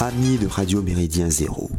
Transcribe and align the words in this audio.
Amis 0.00 0.38
de 0.38 0.46
Radio 0.46 0.80
Méridien 0.80 1.28
Zéro, 1.28 1.70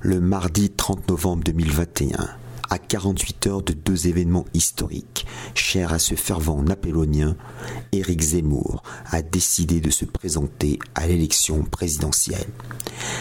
le 0.00 0.20
mardi 0.20 0.68
30 0.68 1.08
novembre 1.08 1.44
2021, 1.44 2.28
à 2.68 2.78
48 2.78 3.46
heures 3.46 3.62
de 3.62 3.72
deux 3.72 4.08
événements 4.08 4.46
historiques, 4.52 5.26
chers 5.54 5.92
à 5.92 6.00
ce 6.00 6.16
fervent 6.16 6.60
napoléonien, 6.60 7.36
Éric 7.92 8.20
Zemmour 8.20 8.82
a 9.12 9.22
décidé 9.22 9.80
de 9.80 9.90
se 9.90 10.04
présenter 10.04 10.80
à 10.96 11.06
l'élection 11.06 11.62
présidentielle. 11.62 12.48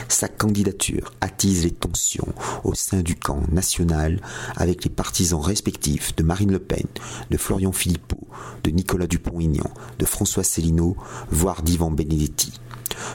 Sa 0.08 0.28
candidature 0.28 1.14
attise 1.22 1.64
les 1.64 1.72
tensions 1.72 2.34
au 2.64 2.74
sein 2.74 3.04
du 3.04 3.16
camp 3.16 3.44
national 3.52 4.22
avec 4.56 4.84
les 4.84 4.90
partisans 4.90 5.40
respectifs 5.40 6.16
de 6.16 6.24
Marine 6.24 6.52
Le 6.52 6.60
Pen, 6.60 6.88
de 7.30 7.38
Florian 7.38 7.72
Philippot, 7.72 8.28
de 8.64 8.72
Nicolas 8.72 9.08
Dupont-Aignan, 9.08 9.70
de 10.00 10.06
François 10.06 10.44
Célineau, 10.44 10.98
voire 11.30 11.62
d'Ivan 11.62 11.92
Benedetti. 11.92 12.54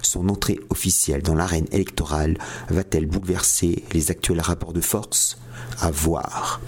Son 0.02 0.28
entrée 0.28 0.58
officielle 0.70 1.22
dans 1.22 1.34
l'arène 1.34 1.66
électorale 1.72 2.38
va-t-elle 2.68 3.06
bouleverser 3.06 3.84
les 3.92 4.10
actuels 4.10 4.40
rapports 4.40 4.72
de 4.72 4.80
force? 4.80 5.38
À 5.80 5.90
voir. 5.90 6.60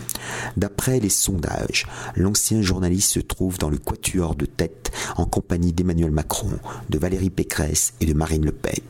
D'après 0.56 1.00
les 1.00 1.08
sondages, 1.08 1.86
l'ancien 2.16 2.62
journaliste 2.62 3.12
se 3.12 3.20
trouve 3.20 3.58
dans 3.58 3.70
le 3.70 3.78
quatuor 3.78 4.34
de 4.34 4.46
tête 4.46 4.90
en 5.16 5.24
compagnie 5.24 5.72
d'Emmanuel 5.72 6.10
Macron, 6.10 6.50
de 6.88 6.98
Valérie 6.98 7.30
Pécresse 7.30 7.94
et 8.00 8.06
de 8.06 8.14
Marine 8.14 8.44
Le 8.44 8.52
Pen. 8.52 8.80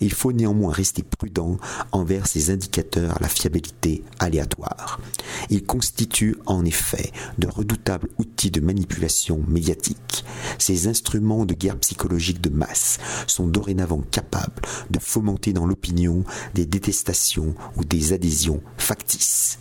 Il 0.00 0.12
faut 0.12 0.32
néanmoins 0.32 0.72
rester 0.72 1.02
prudent 1.02 1.58
envers 1.92 2.26
ces 2.26 2.50
indicateurs 2.50 3.16
à 3.16 3.20
la 3.20 3.28
fiabilité 3.28 4.04
aléatoire. 4.18 5.00
Ils 5.48 5.64
constituent 5.64 6.36
en 6.46 6.64
effet 6.64 7.12
de 7.38 7.48
redoutables 7.48 8.08
outils 8.18 8.50
de 8.50 8.60
manipulation 8.60 9.42
médiatique. 9.48 10.24
Ces 10.58 10.88
instruments 10.88 11.44
de 11.44 11.54
guerre 11.54 11.78
psychologique 11.78 12.40
de 12.40 12.50
masse 12.50 12.98
sont 13.26 13.46
dorénavant 13.46 14.02
capables 14.10 14.62
de 14.90 14.98
fomenter 14.98 15.52
dans 15.52 15.66
l'opinion 15.66 16.24
des 16.54 16.66
détestations 16.66 17.54
ou 17.76 17.84
des 17.84 18.12
adhésions 18.12 18.62
factices. 18.76 19.58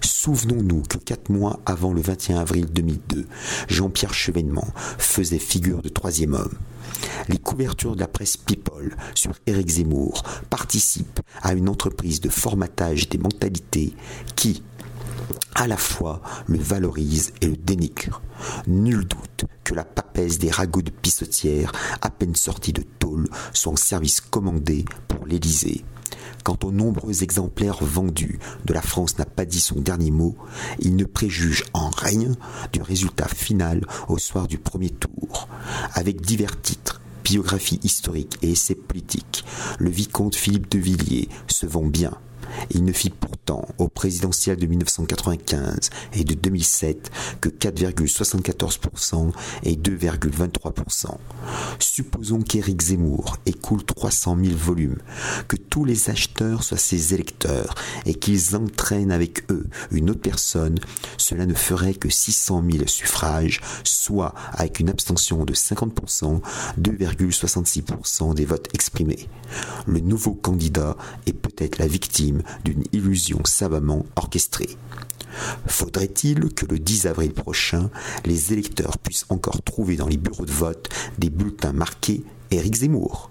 Souvenons-nous 0.00 0.82
que 0.82 0.98
quatre 0.98 1.30
mois 1.30 1.60
avant 1.66 1.92
le 1.92 2.00
21 2.00 2.38
avril 2.38 2.66
2002, 2.66 3.26
Jean-Pierre 3.68 4.14
Chevènement 4.14 4.66
faisait 4.98 5.38
figure 5.38 5.82
de 5.82 5.88
troisième 5.88 6.34
homme. 6.34 6.54
Les 7.28 7.38
couvertures 7.38 7.94
de 7.94 8.00
la 8.00 8.08
presse 8.08 8.36
People 8.36 8.96
sur 9.14 9.32
Éric 9.46 9.68
Zemmour 9.68 10.22
participent 10.50 11.20
à 11.42 11.54
une 11.54 11.68
entreprise 11.68 12.20
de 12.20 12.28
formatage 12.28 13.08
des 13.08 13.18
mentalités 13.18 13.94
qui, 14.34 14.62
à 15.54 15.66
la 15.66 15.76
fois 15.76 16.22
le 16.46 16.58
valorise 16.58 17.32
et 17.40 17.46
le 17.46 17.56
dénigre. 17.56 18.22
Nul 18.66 19.06
doute 19.06 19.46
que 19.64 19.74
la 19.74 19.84
papesse 19.84 20.38
des 20.38 20.50
ragots 20.50 20.82
de 20.82 20.90
pissotière, 20.90 21.72
à 22.02 22.10
peine 22.10 22.36
sortis 22.36 22.72
de 22.72 22.82
tôle, 22.82 23.28
sont 23.52 23.72
en 23.72 23.76
service 23.76 24.20
commandé 24.20 24.84
pour 25.08 25.26
l'Élysée. 25.26 25.84
Quant 26.44 26.58
aux 26.62 26.72
nombreux 26.72 27.22
exemplaires 27.22 27.82
vendus, 27.82 28.38
de 28.64 28.72
la 28.72 28.82
France 28.82 29.18
n'a 29.18 29.24
pas 29.24 29.44
dit 29.44 29.60
son 29.60 29.80
dernier 29.80 30.10
mot, 30.10 30.36
il 30.78 30.96
ne 30.96 31.04
préjuge 31.04 31.64
en 31.72 31.90
rien 31.90 32.32
du 32.72 32.82
résultat 32.82 33.28
final 33.28 33.86
au 34.08 34.18
soir 34.18 34.46
du 34.46 34.58
premier 34.58 34.90
tour. 34.90 35.48
Avec 35.94 36.20
divers 36.20 36.60
titres, 36.60 37.00
biographie 37.24 37.80
historique 37.82 38.38
et 38.42 38.52
essais 38.52 38.74
politiques, 38.74 39.44
le 39.78 39.90
vicomte 39.90 40.36
Philippe 40.36 40.70
de 40.70 40.78
Villiers 40.78 41.28
se 41.48 41.66
vend 41.66 41.84
bien. 41.84 42.12
Il 42.70 42.84
ne 42.84 42.92
fit 42.92 43.10
pourtant 43.10 43.66
au 43.78 43.88
présidentiel 43.88 44.56
de 44.56 44.66
1995 44.66 45.90
et 46.14 46.24
de 46.24 46.34
2007 46.34 47.10
que 47.40 47.48
4,74% 47.48 49.32
et 49.62 49.76
2,23%. 49.76 51.16
Supposons 51.78 52.42
qu'Éric 52.42 52.82
Zemmour 52.82 53.36
écoule 53.46 53.84
300 53.84 54.36
000 54.42 54.56
volumes, 54.56 54.98
que 55.48 55.56
tous 55.56 55.84
les 55.84 56.10
acheteurs 56.10 56.62
soient 56.62 56.76
ses 56.76 57.14
électeurs 57.14 57.74
et 58.04 58.14
qu'ils 58.14 58.56
entraînent 58.56 59.12
avec 59.12 59.50
eux 59.50 59.66
une 59.90 60.10
autre 60.10 60.20
personne, 60.20 60.78
cela 61.16 61.46
ne 61.46 61.54
ferait 61.54 61.94
que 61.94 62.08
600 62.08 62.64
000 62.70 62.86
suffrages, 62.86 63.60
soit 63.84 64.34
avec 64.52 64.80
une 64.80 64.88
abstention 64.88 65.44
de 65.44 65.54
50%, 65.54 66.40
2,66% 66.80 68.34
des 68.34 68.44
votes 68.44 68.68
exprimés. 68.74 69.28
Le 69.86 70.00
nouveau 70.00 70.34
candidat 70.34 70.96
est 71.26 71.32
peut-être 71.32 71.78
la 71.78 71.86
victime 71.86 72.42
d'une 72.64 72.84
illusion 72.92 73.40
savamment 73.44 74.06
orchestrée. 74.16 74.76
Faudrait-il 75.66 76.52
que 76.54 76.66
le 76.66 76.78
10 76.78 77.06
avril 77.06 77.32
prochain, 77.32 77.90
les 78.24 78.52
électeurs 78.52 78.98
puissent 78.98 79.26
encore 79.28 79.62
trouver 79.62 79.96
dans 79.96 80.08
les 80.08 80.16
bureaux 80.16 80.46
de 80.46 80.52
vote 80.52 80.88
des 81.18 81.30
bulletins 81.30 81.72
marqués 81.72 82.24
Éric 82.50 82.76
Zemmour? 82.76 83.30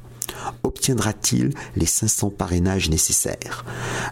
Obtiendra-t-il 0.63 1.51
les 1.75 1.85
500 1.85 2.29
parrainages 2.29 2.89
nécessaires? 2.89 3.65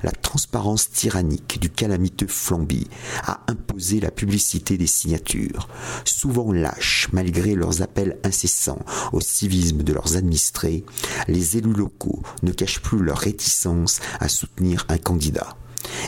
La 0.03 0.11
transparence 0.11 0.89
tyrannique 0.89 1.59
du 1.59 1.69
calamiteux 1.69 2.27
Flamby 2.27 2.87
a 3.23 3.41
imposé 3.47 3.99
la 3.99 4.11
publicité 4.11 4.77
des 4.77 4.87
signatures. 4.87 5.67
Souvent 6.05 6.51
lâches, 6.51 7.09
malgré 7.11 7.55
leurs 7.55 7.81
appels 7.81 8.17
incessants 8.23 8.83
au 9.11 9.21
civisme 9.21 9.83
de 9.83 9.93
leurs 9.93 10.17
administrés, 10.17 10.83
les 11.27 11.57
élus 11.57 11.73
locaux 11.73 12.21
ne 12.41 12.51
cachent 12.51 12.81
plus 12.81 13.03
leur 13.03 13.17
réticence 13.17 13.99
à 14.19 14.27
soutenir 14.27 14.85
un 14.89 14.97
candidat. 14.97 15.55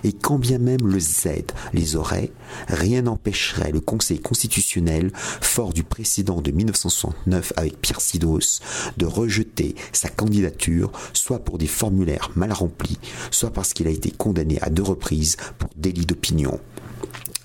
Et 0.04 0.14
quand 0.14 0.38
bien 0.38 0.58
même 0.58 0.88
le 0.88 1.00
Z 1.00 1.28
les 1.74 1.96
aurait, 1.96 2.32
rien 2.68 3.04
n'empêcherait 3.04 3.72
le 3.72 3.80
Conseil 3.80 4.20
constitutionnel, 4.20 5.12
fort 5.14 5.74
du 5.74 5.84
précédent 5.84 6.42
de 6.42 6.52
1969 6.52 7.54
avec 7.58 7.80
Pierre 7.82 8.02
Sidos, 8.02 8.62
de 8.98 9.06
rejeter 9.06 9.76
sa 9.92 10.10
candidature, 10.10 10.92
soit 11.14 11.40
pour 11.40 11.58
des 11.58 11.68
formulaires 11.68 12.32
mal 12.36 12.52
remplis, 12.52 13.00
soit 13.32 13.52
parce 13.52 13.74
qu'il 13.74 13.88
a 13.88 13.92
été 13.92 14.12
condamné 14.12 14.60
à 14.62 14.70
deux 14.70 14.84
reprises 14.84 15.38
pour 15.58 15.70
délit 15.76 16.06
d'opinion. 16.06 16.60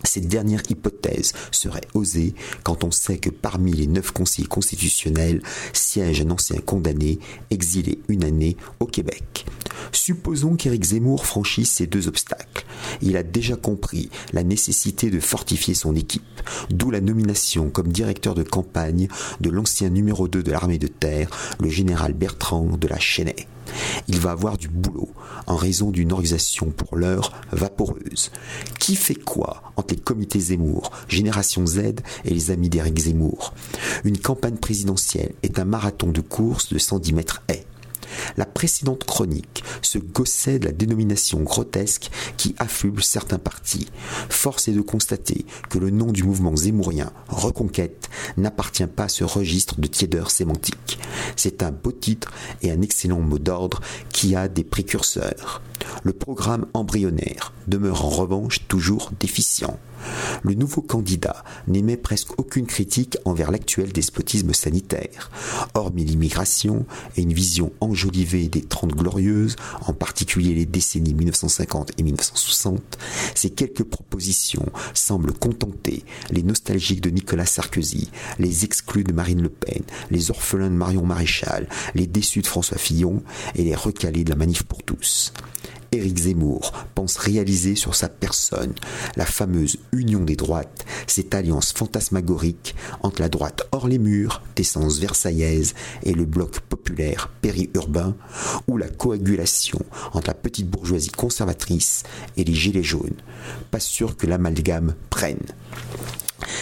Cette 0.05 0.29
dernière 0.29 0.63
hypothèse 0.69 1.33
serait 1.51 1.87
osée 1.95 2.35
quand 2.65 2.85
on 2.85 2.91
sait 2.91 3.19
que 3.19 3.31
parmi 3.31 3.73
les 3.73 3.87
neuf 3.87 4.11
conseillers 4.13 4.49
constitutionnels 4.49 5.43
siège 5.73 6.23
un 6.23 6.31
ancien 6.31 6.59
condamné 6.59 7.19
exilé 7.51 8.01
une 8.09 8.25
année 8.25 8.57
au 8.81 8.87
Québec. 8.87 9.45
Supposons 9.93 10.57
qu'Éric 10.57 10.85
Zemmour 10.85 11.27
franchisse 11.27 11.71
ces 11.71 11.87
deux 11.87 12.09
obstacles. 12.09 12.65
Il 13.03 13.17
a 13.17 13.23
déjà 13.23 13.57
compris 13.57 14.11
la 14.33 14.43
nécessité 14.43 15.11
de 15.11 15.21
fortifier 15.21 15.75
son 15.75 15.95
équipe, 15.95 16.23
d'où 16.71 16.91
la 16.91 17.01
nomination 17.01 17.71
comme 17.71 17.89
directeur 17.89 18.35
de 18.35 18.43
campagne 18.43 19.09
de 19.41 19.51
l'ancien 19.51 19.91
numéro 19.91 20.29
2 20.29 20.43
de 20.43 20.51
l'armée 20.51 20.79
de 20.79 20.87
terre, 20.87 21.31
le 21.61 21.69
général 21.69 22.13
Bertrand 22.13 22.77
de 22.77 22.89
la 22.89 22.99
Chênaie. 22.99 23.47
Il 24.09 24.19
va 24.19 24.33
avoir 24.33 24.57
du 24.59 24.69
boulot 24.69 25.09
en 25.47 25.57
raison 25.57 25.91
d'une 25.91 26.13
organisation 26.13 26.71
pour 26.71 26.97
l'heure 26.97 27.33
vaporeuse. 27.53 28.31
Qui 28.79 28.97
fait 28.97 29.15
quoi 29.15 29.63
entre 29.77 29.95
les 29.95 30.01
comités 30.01 30.41
Zemmour, 30.41 30.91
Génération 31.09 31.67
Z 31.67 31.79
et 32.25 32.31
les 32.31 32.51
amis 32.51 32.69
d'Éric 32.69 32.99
Zemmour? 32.99 33.55
Une 34.05 34.19
campagne 34.19 34.57
présidentielle 34.57 35.33
est 35.43 35.59
un 35.59 35.65
marathon 35.65 36.09
de 36.09 36.21
course 36.21 36.73
de 36.73 36.79
110 36.79 37.13
mètres 37.13 37.43
haies. 37.49 37.67
La 38.37 38.47
précédente 38.47 39.05
chronique 39.05 39.65
se 39.83 39.99
gossait 39.99 40.59
de 40.59 40.67
la 40.67 40.73
dénomination 40.73 41.41
grotesque 41.41 42.11
qui 42.37 42.55
affuble 42.59 43.03
certains 43.03 43.39
partis. 43.39 43.89
Force 44.29 44.69
est 44.69 44.73
de 44.73 44.81
constater 44.81 45.45
que 45.69 45.79
le 45.79 45.91
nom 45.91 46.13
du 46.13 46.25
mouvement 46.25 46.57
zémourien, 46.57 47.13
Reconquête, 47.29 48.11
n'appartient 48.37 48.87
pas 48.87 49.05
à 49.05 49.09
ce 49.09 49.25
registre 49.25 49.81
de 49.81 49.87
tiédeur 49.87 50.31
sémantique. 50.31 50.99
C'est 51.37 51.63
un 51.63 51.71
beau 51.71 51.93
titre 51.93 52.33
et 52.63 52.71
un 52.71 52.83
excellent 52.83 53.21
mot 53.21 53.39
d'ordre 53.39 53.81
qui 54.13 54.35
a 54.37 54.49
des 54.49 54.65
précurseurs. 54.65 55.63
Le 56.03 56.13
programme 56.13 56.67
embryonnaire 56.75 57.53
demeure 57.67 58.05
en 58.05 58.11
revanche 58.11 58.67
toujours 58.69 59.11
déficient. 59.19 59.79
Le 60.43 60.55
nouveau 60.55 60.81
candidat 60.81 61.45
n'émet 61.67 61.97
presque 61.97 62.39
aucune 62.39 62.67
critique 62.67 63.19
envers 63.25 63.51
l'actuel 63.51 63.93
despotisme 63.93 64.53
sanitaire. 64.53 65.31
Hormis 65.75 66.05
l'immigration 66.05 66.87
et 67.17 67.23
une 67.23 67.33
vision 67.33 67.73
des 68.11 68.63
Trente 68.63 68.95
Glorieuses, 68.95 69.57
en 69.87 69.93
particulier 69.93 70.55
les 70.55 70.67
décennies 70.67 71.15
1950 71.15 71.93
et 71.99 72.03
1960, 72.03 72.99
ces 73.35 73.51
quelques 73.51 73.85
propositions 73.85 74.67
semblent 74.95 75.33
contenter 75.33 76.05
les 76.31 76.43
nostalgiques 76.43 77.01
de 77.01 77.11
Nicolas 77.11 77.47
Sarkozy, 77.47 78.11
les 78.39 78.65
exclus 78.65 79.05
de 79.05 79.13
Marine 79.13 79.43
Le 79.43 79.49
Pen, 79.49 79.83
les 80.11 80.31
orphelins 80.31 80.71
de 80.71 80.75
Marion 80.75 81.05
Maréchal, 81.05 81.69
les 81.95 82.07
déçus 82.07 82.43
de 82.43 82.47
François 82.47 82.79
Fillon 82.79 83.23
et 83.55 83.65
les 83.65 83.75
recalés 83.75 84.25
de 84.25 84.31
la 84.31 84.37
manif 84.37 84.63
pour 84.65 84.83
tous. 84.83 85.33
Éric 85.93 86.19
Zemmour 86.19 86.73
pense 86.95 87.17
réaliser 87.17 87.75
sur 87.75 87.95
sa 87.95 88.09
personne 88.09 88.75
la 89.17 89.27
fameuse 89.27 89.77
union 89.93 90.21
des 90.21 90.37
droites, 90.37 90.85
cette 91.07 91.35
alliance 91.35 91.73
fantasmagorique 91.73 92.77
entre 93.03 93.21
la 93.21 93.29
droite 93.29 93.67
hors 93.73 93.89
les 93.89 93.99
murs, 93.99 94.43
d'essence 94.55 94.99
versaillaise, 94.99 95.75
et 96.03 96.13
le 96.13 96.25
bloc 96.25 96.61
populaire 96.61 97.29
périurbain, 97.43 98.15
ou 98.69 98.77
la 98.77 98.89
coagulation 98.89 99.81
entre 100.13 100.29
la 100.29 100.35
petite 100.35 100.71
bourgeoisie 100.71 101.11
conservatrice 101.11 102.05
et 102.37 102.45
les 102.45 102.55
gilets 102.55 102.83
jaunes. 102.83 103.17
Pas 103.71 103.81
sûr 103.81 104.17
que 104.17 104.27
l'amalgame 104.27 104.95
prenne. 105.11 105.39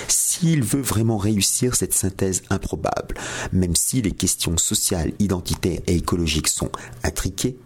s'il 0.08 0.62
veut 0.62 0.82
vraiment 0.82 1.18
réussir 1.18 1.74
cette 1.74 1.94
synthèse 1.94 2.42
improbable, 2.50 3.16
même 3.52 3.76
si 3.76 4.02
les 4.02 4.12
questions 4.12 4.56
sociales, 4.56 5.12
identitaires 5.18 5.80
et 5.86 5.96
écologiques 5.96 6.48
sont 6.48 6.70
intriquées, 7.02 7.58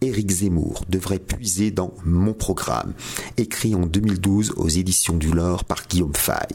Éric 0.00 0.30
Zemmour 0.30 0.84
devrait 0.88 1.18
puiser 1.18 1.70
dans 1.70 1.92
Mon 2.04 2.32
programme, 2.32 2.94
écrit 3.36 3.74
en 3.74 3.86
2012 3.86 4.54
aux 4.56 4.68
éditions 4.68 5.16
du 5.16 5.30
Lore 5.30 5.64
par 5.64 5.86
Guillaume 5.88 6.14
Fay. 6.14 6.48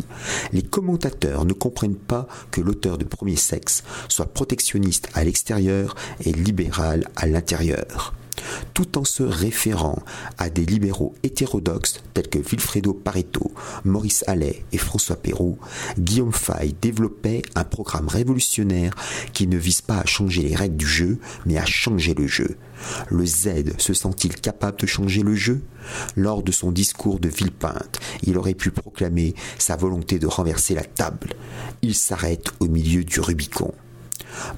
Les 0.51 0.63
commentateurs 0.63 1.45
ne 1.45 1.53
comprennent 1.53 1.95
pas 1.95 2.27
que 2.51 2.61
l'auteur 2.61 2.97
de 2.97 3.05
Premier 3.05 3.35
Sexe 3.35 3.83
soit 4.09 4.33
protectionniste 4.33 5.09
à 5.13 5.23
l'extérieur 5.23 5.95
et 6.23 6.31
libéral 6.31 7.07
à 7.15 7.27
l'intérieur 7.27 8.13
tout 8.73 8.97
en 8.97 9.03
se 9.03 9.23
référant 9.23 9.99
à 10.37 10.49
des 10.49 10.65
libéraux 10.65 11.13
hétérodoxes 11.23 12.01
tels 12.13 12.29
que 12.29 12.39
Vilfredo 12.39 12.93
Pareto, 12.93 13.51
Maurice 13.83 14.23
Allais 14.27 14.65
et 14.71 14.77
François 14.77 15.15
Perrault, 15.15 15.57
Guillaume 15.97 16.33
Fay 16.33 16.75
développait 16.81 17.41
un 17.55 17.63
programme 17.63 18.07
révolutionnaire 18.07 18.93
qui 19.33 19.47
ne 19.47 19.57
vise 19.57 19.81
pas 19.81 19.99
à 19.99 20.05
changer 20.05 20.43
les 20.43 20.55
règles 20.55 20.77
du 20.77 20.87
jeu, 20.87 21.19
mais 21.45 21.57
à 21.57 21.65
changer 21.65 22.13
le 22.13 22.27
jeu. 22.27 22.57
Le 23.09 23.25
Z 23.25 23.77
se 23.77 23.93
sent-il 23.93 24.35
capable 24.35 24.79
de 24.79 24.87
changer 24.87 25.21
le 25.21 25.35
jeu? 25.35 25.61
Lors 26.15 26.43
de 26.43 26.51
son 26.51 26.71
discours 26.71 27.19
de 27.19 27.29
Villepinte, 27.29 27.99
il 28.23 28.37
aurait 28.37 28.53
pu 28.53 28.71
proclamer 28.71 29.35
sa 29.57 29.75
volonté 29.75 30.19
de 30.19 30.27
renverser 30.27 30.73
la 30.73 30.83
table. 30.83 31.29
Il 31.81 31.95
s'arrête 31.95 32.51
au 32.59 32.67
milieu 32.67 33.03
du 33.03 33.19
Rubicon. 33.19 33.73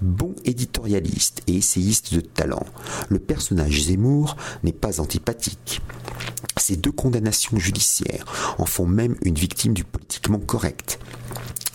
Bon 0.01 0.35
éditorialiste 0.45 1.41
et 1.47 1.55
essayiste 1.55 2.13
de 2.13 2.21
talent, 2.21 2.65
le 3.09 3.19
personnage 3.19 3.83
Zemmour 3.83 4.35
n'est 4.63 4.73
pas 4.73 4.99
antipathique. 4.99 5.81
Ces 6.57 6.77
deux 6.77 6.91
condamnations 6.91 7.57
judiciaires 7.57 8.25
en 8.57 8.65
font 8.65 8.85
même 8.85 9.15
une 9.23 9.35
victime 9.35 9.73
du 9.73 9.83
politiquement 9.83 10.39
correct. 10.39 10.99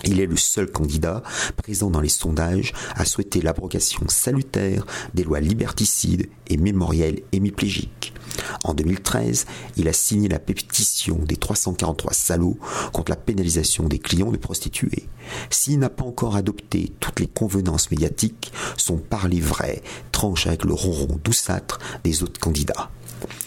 Il 0.04 0.20
est 0.20 0.26
le 0.26 0.36
seul 0.36 0.70
candidat 0.70 1.22
présent 1.56 1.90
dans 1.90 2.00
les 2.00 2.08
sondages 2.08 2.72
à 2.94 3.04
souhaiter 3.04 3.40
l'abrogation 3.40 4.02
salutaire 4.08 4.86
des 5.14 5.24
lois 5.24 5.40
liberticides 5.40 6.28
et 6.48 6.56
mémorielles 6.56 7.22
hémiplégiques. 7.32 8.14
En 8.64 8.74
2013, 8.74 9.46
il 9.76 9.88
a 9.88 9.92
signé 9.92 10.28
la 10.28 10.38
pétition 10.38 11.16
des 11.16 11.36
343 11.36 12.12
salauds 12.12 12.58
contre 12.92 13.10
la 13.10 13.16
pénalisation 13.16 13.88
des 13.88 13.98
clients 13.98 14.30
de 14.30 14.36
prostituées. 14.36 15.08
S'il 15.50 15.78
n'a 15.78 15.90
pas 15.90 16.04
encore 16.04 16.36
adopté 16.36 16.92
toutes 17.00 17.20
les 17.20 17.26
convenances 17.26 17.90
médiatiques, 17.90 18.52
son 18.76 18.98
parler 18.98 19.40
vrai 19.40 19.82
tranche 20.12 20.46
avec 20.46 20.64
le 20.64 20.74
ronron 20.74 21.18
douceâtre 21.22 21.78
des 22.04 22.22
autres 22.22 22.40
candidats. 22.40 22.90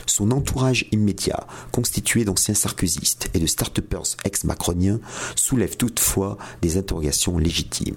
Son 0.05 0.31
entourage 0.31 0.85
immédiat, 0.91 1.47
constitué 1.71 2.25
d'anciens 2.25 2.53
sarkozystes 2.53 3.29
et 3.33 3.39
de 3.39 3.47
start-upers 3.47 4.17
ex-macroniens, 4.25 4.99
soulève 5.35 5.77
toutefois 5.77 6.37
des 6.61 6.77
interrogations 6.77 7.37
légitimes. 7.37 7.95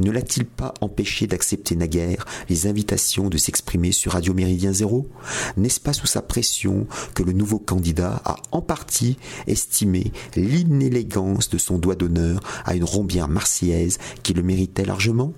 Ne 0.00 0.10
l'a-t-il 0.10 0.44
pas 0.44 0.74
empêché 0.80 1.26
d'accepter 1.26 1.76
naguère 1.76 2.24
les 2.48 2.66
invitations 2.66 3.28
de 3.28 3.38
s'exprimer 3.38 3.92
sur 3.92 4.12
Radio 4.12 4.34
Méridien 4.34 4.72
Zéro? 4.72 5.08
N'est-ce 5.56 5.80
pas 5.80 5.92
sous 5.92 6.06
sa 6.06 6.22
pression 6.22 6.86
que 7.14 7.22
le 7.22 7.32
nouveau 7.32 7.58
candidat 7.58 8.22
a 8.24 8.36
en 8.50 8.62
partie 8.62 9.16
estimé 9.46 10.12
l'inélégance 10.36 11.48
de 11.50 11.58
son 11.58 11.78
doigt 11.78 11.94
d'honneur 11.94 12.40
à 12.64 12.74
une 12.74 12.84
rombière 12.84 13.28
marseillaise 13.28 13.98
qui 14.22 14.34
le 14.34 14.42
méritait 14.42 14.84
largement? 14.84 15.32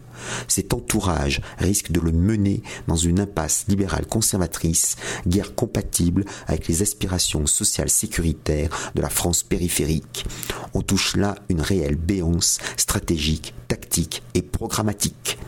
Cet 0.48 0.74
entourage 0.74 1.40
risque 1.58 1.90
de 1.90 2.00
le 2.00 2.12
mener 2.12 2.62
dans 2.88 2.96
une 2.96 3.20
impasse 3.20 3.64
libérale 3.68 4.06
conservatrice, 4.06 4.96
guère 5.26 5.54
compatible 5.54 6.24
avec 6.46 6.68
les 6.68 6.82
aspirations 6.82 7.46
sociales 7.46 7.90
sécuritaires 7.90 8.92
de 8.94 9.02
la 9.02 9.10
France 9.10 9.42
périphérique. 9.42 10.26
On 10.74 10.82
touche 10.82 11.16
là 11.16 11.34
une 11.48 11.60
réelle 11.60 11.96
béance 11.96 12.58
stratégique, 12.76 13.54
tactique 13.68 14.22
et 14.34 14.42
programmatique. 14.42 15.38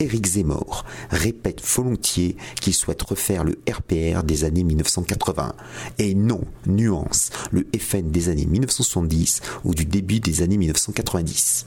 Éric 0.00 0.26
Zemmour 0.26 0.84
répète 1.10 1.62
volontiers 1.64 2.36
qu'il 2.60 2.74
souhaite 2.74 3.02
refaire 3.02 3.44
le 3.44 3.58
RPR 3.70 4.22
des 4.24 4.44
années 4.44 4.64
1980 4.64 5.54
et 5.98 6.14
non, 6.14 6.40
nuance, 6.66 7.30
le 7.50 7.66
FN 7.78 8.10
des 8.10 8.28
années 8.28 8.46
1970 8.46 9.40
ou 9.64 9.74
du 9.74 9.84
début 9.84 10.20
des 10.20 10.42
années 10.42 10.56
1990. 10.56 11.66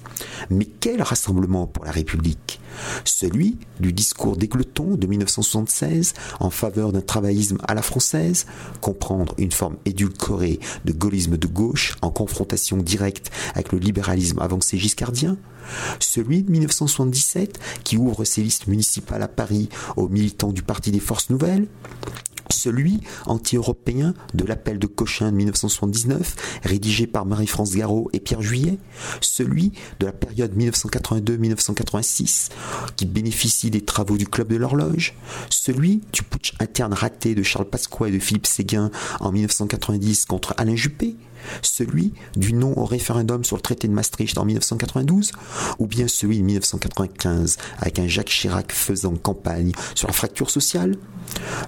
Mais 0.49 0.65
quel 0.65 1.01
rassemblement 1.01 1.67
pour 1.67 1.85
la 1.85 1.91
République? 1.91 2.59
Celui 3.05 3.57
du 3.79 3.93
discours 3.93 4.37
d'Égleton 4.37 4.95
de 4.95 5.07
1976 5.07 6.13
en 6.39 6.49
faveur 6.49 6.91
d'un 6.91 7.01
travaillisme 7.01 7.57
à 7.67 7.73
la 7.73 7.81
française, 7.81 8.45
comprendre 8.81 9.33
une 9.37 9.51
forme 9.51 9.77
édulcorée 9.85 10.59
de 10.85 10.91
gaullisme 10.91 11.37
de 11.37 11.47
gauche 11.47 11.95
en 12.01 12.11
confrontation 12.11 12.77
directe 12.77 13.31
avec 13.53 13.71
le 13.71 13.79
libéralisme 13.79 14.39
avancé 14.39 14.77
giscardien? 14.77 15.37
Celui 15.99 16.43
de 16.43 16.51
1977 16.51 17.59
qui 17.83 17.97
ouvre 17.97 18.23
ses 18.23 18.41
listes 18.41 18.67
municipales 18.67 19.21
à 19.21 19.27
Paris 19.27 19.69
aux 19.95 20.07
militants 20.09 20.51
du 20.51 20.63
Parti 20.63 20.91
des 20.91 20.99
Forces 20.99 21.29
Nouvelles, 21.29 21.67
celui 22.49 23.01
anti-européen 23.25 24.13
de 24.33 24.45
l'appel 24.45 24.79
de 24.79 24.87
Cochin 24.87 25.31
de 25.31 25.37
1979, 25.37 26.35
rédigé 26.63 27.07
par 27.07 27.25
Marie-France 27.25 27.75
Garot 27.75 28.09
et 28.13 28.19
Pierre 28.19 28.41
Juillet, 28.41 28.77
celui 29.21 29.71
de 29.99 30.05
la 30.05 30.11
période 30.11 30.55
1982-1986, 30.57 32.49
qui 32.95 33.05
bénéficie 33.05 33.69
des 33.69 33.81
travaux 33.81 34.17
du 34.17 34.27
Club 34.27 34.47
de 34.49 34.55
l'Horloge, 34.55 35.15
celui 35.49 36.01
du 36.11 36.23
putsch 36.23 36.53
interne 36.59 36.93
raté 36.93 37.35
de 37.35 37.43
Charles 37.43 37.69
Pasqua 37.69 38.07
et 38.07 38.11
de 38.11 38.19
Philippe 38.19 38.47
Séguin 38.47 38.91
en 39.19 39.31
1990 39.31 40.25
contre 40.25 40.53
Alain 40.57 40.75
Juppé, 40.75 41.15
celui 41.61 42.13
du 42.35 42.53
non 42.53 42.77
au 42.77 42.85
référendum 42.85 43.43
sur 43.43 43.55
le 43.55 43.61
traité 43.61 43.87
de 43.87 43.93
Maastricht 43.93 44.37
en 44.37 44.45
1992, 44.45 45.31
ou 45.79 45.87
bien 45.87 46.07
celui 46.07 46.39
de 46.39 46.43
1995 46.43 47.57
avec 47.79 47.99
un 47.99 48.07
Jacques 48.07 48.29
Chirac 48.29 48.71
faisant 48.71 49.15
campagne 49.15 49.71
sur 49.95 50.07
la 50.07 50.13
fracture 50.13 50.49
sociale? 50.49 50.95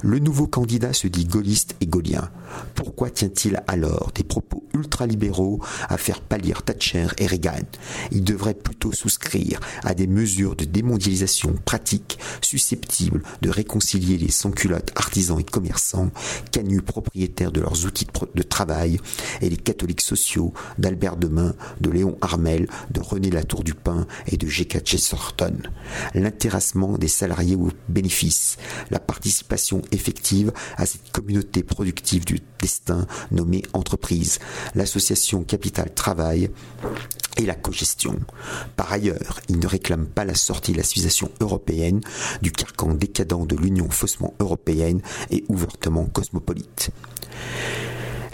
Le 0.02 0.20
nouveau 0.20 0.48
candidat 0.48 0.94
se 0.94 1.08
dit 1.08 1.26
gaulliste 1.26 1.76
et 1.82 1.86
gaulien. 1.86 2.30
Pourquoi 2.76 3.10
tient-il 3.10 3.62
alors 3.68 4.12
des 4.16 4.24
propos 4.24 4.64
ultralibéraux 4.74 5.60
à 5.88 5.98
faire 5.98 6.22
pâlir 6.22 6.64
Thatcher 6.64 7.08
et 7.18 7.28
Reagan? 7.28 7.68
Il 8.12 8.24
devrait 8.24 8.54
plutôt 8.54 8.92
souscrire 8.92 9.60
à 9.84 9.94
des 9.94 10.08
mesures 10.08 10.56
de 10.56 10.66
démondialisation 10.66 11.54
pratiques 11.66 12.18
susceptibles 12.42 13.22
de 13.42 13.50
réconcilier 13.50 14.18
les 14.18 14.32
sans-culottes 14.32 14.92
artisans 14.96 15.40
et 15.40 15.44
commerçants, 15.44 16.12
canus 16.52 16.82
propriétaires 16.82 17.52
de 17.52 17.62
leurs 17.62 17.86
outils 17.86 18.08
de 18.34 18.44
travail 18.44 19.00
et 19.42 19.50
les 19.50 19.58
catholiques 19.60 20.02
sociaux 20.02 20.54
d'Albert 20.78 21.18
Demain, 21.18 21.54
de 21.82 21.90
Léon 21.90 22.18
Armel, 22.22 22.68
de 22.92 23.00
René 23.00 23.30
Latour 23.30 23.64
du 23.64 23.74
Pin 23.74 24.08
et 24.28 24.38
de 24.38 24.48
G.K. 24.48 24.86
Chesterton. 24.86 25.58
L'intéressement 26.14 26.98
des 26.98 27.08
salariés 27.08 27.56
aux 27.56 27.72
bénéfices, 27.88 28.58
la 28.92 29.00
participation 29.00 29.82
effective 29.92 30.52
à 30.78 30.86
cette 30.86 31.12
communauté 31.12 31.64
productive 31.64 32.26
du 32.26 32.40
destin 32.60 33.08
nommée 33.32 33.64
entreprise, 33.74 34.40
l'association 34.76 35.44
Capital 35.44 35.94
Travail 35.94 36.50
et 37.38 37.46
la 37.46 37.56
cogestion. 37.56 38.20
Par 38.76 38.92
ailleurs, 38.92 39.40
il 39.48 39.60
ne 39.60 39.68
réclame 39.68 40.06
pas 40.06 40.26
la 40.26 40.36
sortie 40.36 40.74
de 40.74 40.78
la 40.78 40.84
civilisation 40.84 41.32
européenne 41.40 42.02
du 42.42 42.52
carcan 42.52 42.94
décadent 42.94 43.48
de 43.48 43.56
l'Union 43.56 43.90
faussement 43.90 44.34
européenne 44.40 45.02
et 45.32 45.44
ouvertement 45.48 46.06
cosmopolite. 46.06 46.92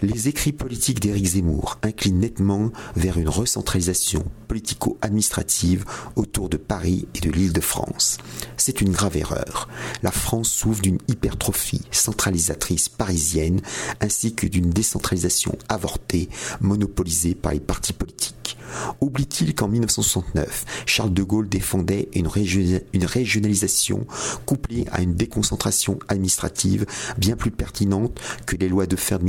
Les 0.01 0.27
écrits 0.27 0.51
politiques 0.51 0.99
d'Éric 0.99 1.25
Zemmour 1.25 1.79
inclinent 1.81 2.19
nettement 2.19 2.71
vers 2.95 3.17
une 3.17 3.29
recentralisation 3.29 4.23
politico-administrative 4.47 5.85
autour 6.15 6.49
de 6.49 6.57
Paris 6.57 7.07
et 7.15 7.21
de 7.21 7.31
l'île 7.31 7.53
de 7.53 7.61
France. 7.61 8.17
C'est 8.57 8.81
une 8.81 8.91
grave 8.91 9.15
erreur. 9.15 9.69
La 10.03 10.11
France 10.11 10.49
souffre 10.49 10.81
d'une 10.81 10.99
hypertrophie 11.07 11.81
centralisatrice 11.91 12.89
parisienne 12.89 13.61
ainsi 14.01 14.35
que 14.35 14.47
d'une 14.47 14.69
décentralisation 14.69 15.57
avortée 15.69 16.29
monopolisée 16.59 17.35
par 17.35 17.53
les 17.53 17.59
partis 17.59 17.93
politiques. 17.93 18.57
Oublie-t-il 19.01 19.55
qu'en 19.55 19.67
1969, 19.67 20.65
Charles 20.85 21.13
de 21.13 21.23
Gaulle 21.23 21.49
défendait 21.49 22.09
une, 22.13 22.27
régionalisation 22.27 24.05
couplée 24.45 24.85
à 24.91 25.01
une 25.01 25.15
déconcentration 25.15 25.99
administrative 26.07 26.85
bien 27.17 27.35
plus 27.35 27.51
pertinente 27.51 28.19
que 28.45 28.55
les 28.55 28.69
lois 28.69 28.85
de 28.85 28.95
fer 28.95 29.19
de 29.19 29.25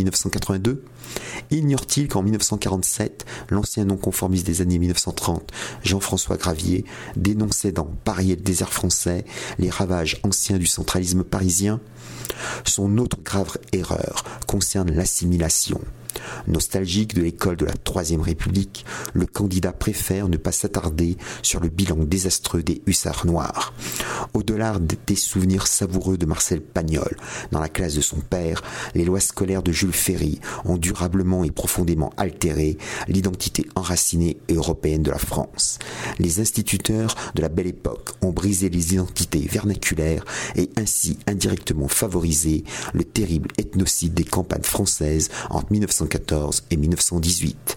1982 0.59 0.85
Ignore-t-il 1.51 2.09
qu'en 2.09 2.23
1947, 2.23 3.25
l'ancien 3.51 3.85
non-conformiste 3.85 4.47
des 4.47 4.61
années 4.63 4.79
1930, 4.79 5.53
Jean-François 5.85 6.37
Gravier, 6.37 6.85
dénonçait 7.15 7.73
dans 7.73 7.89
Paris 8.05 8.33
et 8.33 8.37
le 8.37 8.43
désert 8.43 8.73
français 8.73 9.25
les 9.59 9.71
ravages 9.71 10.21
anciens 10.25 10.59
du 10.59 10.67
centralisme 10.67 11.23
parisien 11.23 11.81
Son 12.65 12.99
autre 12.99 13.19
grave 13.23 13.59
erreur 13.73 14.25
concerne 14.47 14.91
l'assimilation. 14.91 15.81
Nostalgique 16.47 17.15
de 17.15 17.23
l'école 17.23 17.57
de 17.57 17.67
la 17.67 17.73
Troisième 17.73 18.21
République, 18.21 18.85
le 19.15 19.27
candidat 19.27 19.73
préfère 19.73 20.29
ne 20.29 20.37
pas 20.37 20.53
s'attarder 20.53 21.17
sur 21.43 21.61
le 21.61 21.69
bilan 21.69 21.97
désastreux 21.97 22.63
des 22.63 22.83
hussards 22.87 23.27
noirs. 23.27 23.75
Au-delà 24.35 24.79
des 25.07 25.17
souvenirs 25.17 25.67
savoureux 25.67 26.19
de 26.19 26.27
Marcel 26.27 26.61
Pagnol, 26.61 27.17
dans 27.53 27.61
la 27.61 27.69
classe 27.69 27.95
de 27.95 28.01
son 28.01 28.17
père, 28.17 28.63
les 28.95 29.05
lois 29.05 29.21
scolaires 29.21 29.63
de 29.63 29.73
Jules 29.73 29.93
Ferry 29.93 30.41
ont 30.65 30.77
durablement 30.77 31.45
et 31.45 31.51
profondément 31.51 32.13
altéré 32.17 32.77
l'identité 33.09 33.67
enracinée 33.75 34.37
européenne 34.51 35.03
de 35.03 35.11
la 35.11 35.19
France. 35.19 35.79
Les 36.19 36.41
instituteurs 36.41 37.15
de 37.35 37.43
la 37.43 37.49
belle 37.49 37.67
époque 37.67 38.11
ont 38.23 38.31
brisé 38.31 38.69
les 38.69 38.95
identités 38.95 39.47
vernaculaires 39.51 40.25
et 40.55 40.71
ainsi 40.77 41.19
indirectement 41.27 41.89
favorisé 41.89 42.16
le 42.95 43.05
terrible 43.05 43.51
ethnocide 43.59 44.15
des 44.15 44.25
campagnes 44.25 44.63
françaises 44.63 45.31
entre 45.51 45.71
1914 45.73 46.65
et 46.71 46.77
1918 46.77 47.77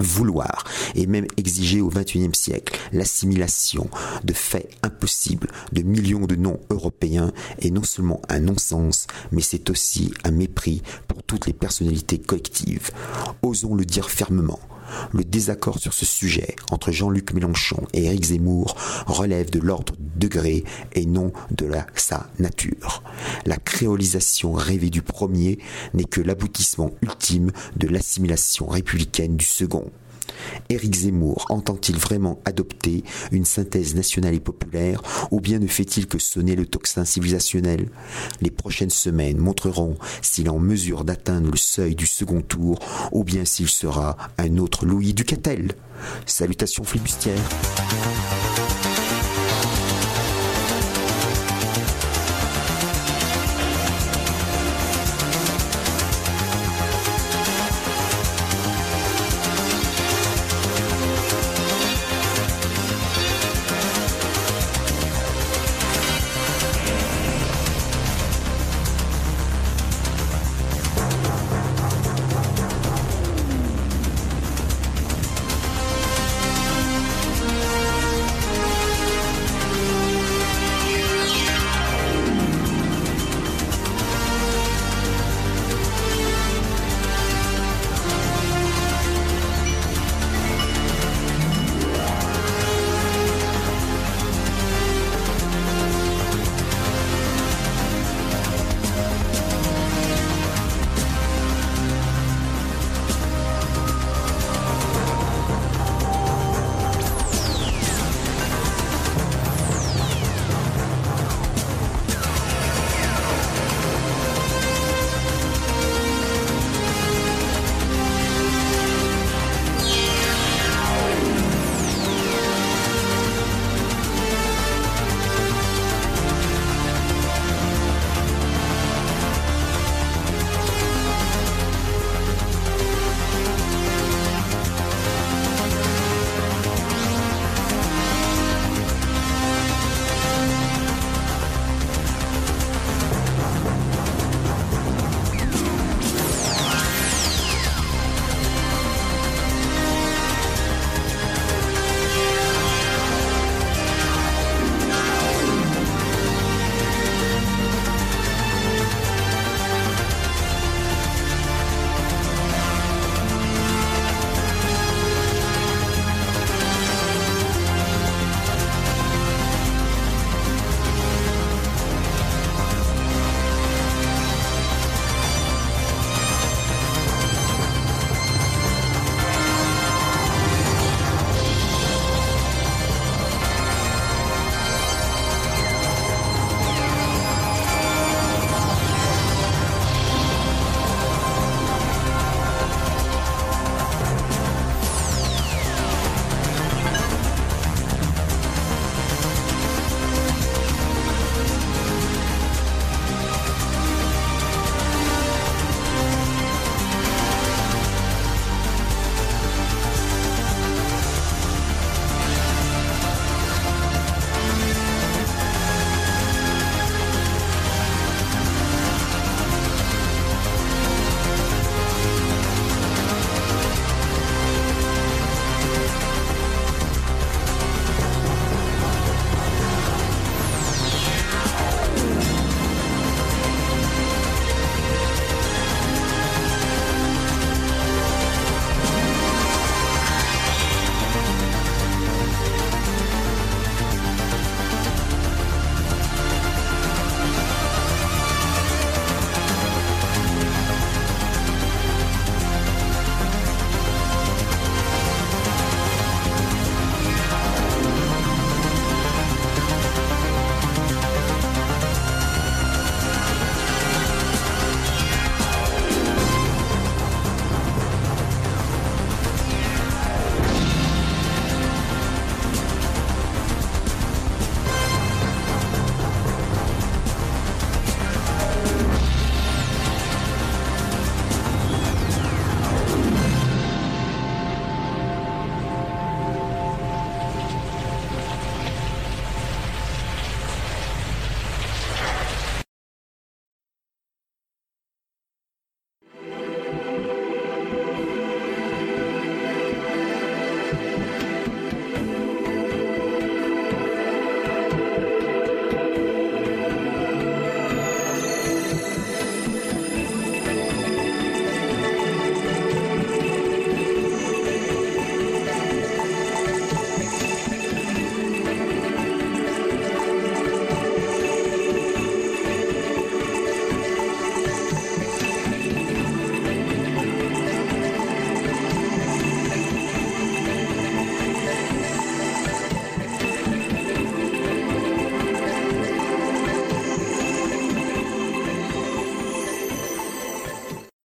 vouloir 0.00 0.64
et 0.94 1.06
même 1.06 1.26
exiger 1.36 1.80
au 1.80 1.88
XXIe 1.88 2.30
siècle 2.32 2.80
l'assimilation 2.92 3.88
de 4.24 4.32
faits 4.32 4.70
impossibles 4.82 5.48
de 5.72 5.82
millions 5.82 6.26
de 6.26 6.34
non-européens 6.34 7.32
est 7.60 7.70
non 7.70 7.82
seulement 7.82 8.22
un 8.28 8.40
non-sens, 8.40 9.06
mais 9.32 9.42
c'est 9.42 9.68
aussi 9.68 10.12
un 10.24 10.30
mépris 10.30 10.82
pour 11.08 11.22
toutes 11.22 11.46
les 11.46 11.52
personnalités 11.52 12.18
collectives. 12.18 12.90
Osons 13.42 13.74
le 13.74 13.84
dire 13.84 14.10
fermement. 14.10 14.60
Le 15.12 15.24
désaccord 15.24 15.78
sur 15.78 15.92
ce 15.92 16.04
sujet 16.04 16.56
entre 16.70 16.92
Jean-Luc 16.92 17.32
Mélenchon 17.32 17.86
et 17.92 18.04
Éric 18.04 18.24
Zemmour 18.26 18.76
relève 19.06 19.50
de 19.50 19.58
l'ordre 19.58 19.94
degré 20.16 20.64
et 20.92 21.06
non 21.06 21.32
de 21.50 21.66
la, 21.66 21.86
sa 21.94 22.28
nature. 22.38 23.02
La 23.46 23.56
créolisation 23.56 24.52
rêvée 24.52 24.90
du 24.90 25.02
premier 25.02 25.58
n'est 25.94 26.04
que 26.04 26.20
l'aboutissement 26.20 26.90
ultime 27.02 27.52
de 27.76 27.88
l'assimilation 27.88 28.66
républicaine 28.66 29.36
du 29.36 29.44
second. 29.44 29.90
Éric 30.68 30.94
Zemmour 30.94 31.46
entend-il 31.48 31.96
vraiment 31.96 32.40
adopter 32.44 33.04
une 33.30 33.44
synthèse 33.44 33.94
nationale 33.94 34.34
et 34.34 34.40
populaire 34.40 35.02
ou 35.30 35.40
bien 35.40 35.58
ne 35.58 35.66
fait-il 35.66 36.06
que 36.06 36.18
sonner 36.18 36.56
le 36.56 36.66
tocsin 36.66 37.04
civilisationnel? 37.04 37.88
Les 38.40 38.50
prochaines 38.50 38.90
semaines 38.90 39.38
montreront 39.38 39.96
s'il 40.20 40.46
est 40.46 40.50
en 40.50 40.58
mesure 40.58 41.04
d'atteindre 41.04 41.50
le 41.50 41.56
seuil 41.56 41.94
du 41.94 42.06
second 42.06 42.40
tour 42.40 42.78
ou 43.12 43.24
bien 43.24 43.44
s'il 43.44 43.68
sera 43.68 44.16
un 44.38 44.58
autre 44.58 44.86
Louis 44.86 45.14
Ducatel. 45.14 45.72
Salutations 46.26 46.84
flibustières. 46.84 47.38